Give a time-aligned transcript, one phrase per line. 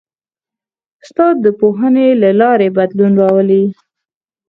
[1.03, 3.63] استاد د پوهنې له لارې بدلون راولي.